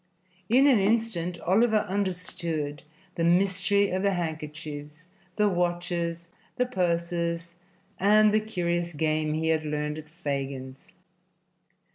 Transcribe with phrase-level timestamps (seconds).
[0.49, 2.81] In an instant Oliver understood
[3.13, 7.53] the mystery of the handkerchiefs, the watches, the purses
[7.99, 10.91] and the curious game he had learned at Fagin's.